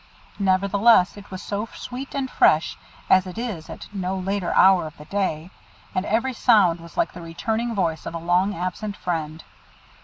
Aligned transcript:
Nevertheless, 0.39 1.15
it 1.15 1.29
was 1.29 1.43
so 1.43 1.67
sweet 1.75 2.15
and 2.15 2.27
fresh 2.27 2.75
as 3.07 3.27
it 3.27 3.37
is 3.37 3.69
at 3.69 3.85
no 3.93 4.17
later 4.17 4.51
hour 4.55 4.87
of 4.87 4.97
the 4.97 5.05
day, 5.05 5.51
and 5.93 6.07
every 6.07 6.33
sound 6.33 6.79
was 6.79 6.97
like 6.97 7.13
the 7.13 7.21
returning 7.21 7.75
voice 7.75 8.07
of 8.07 8.15
a 8.15 8.17
long 8.17 8.55
absent 8.55 8.97
friend. 8.97 9.43